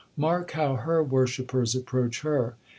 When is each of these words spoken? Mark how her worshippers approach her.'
Mark 0.17 0.49
how 0.53 0.77
her 0.77 1.03
worshippers 1.03 1.75
approach 1.75 2.21
her.' 2.21 2.55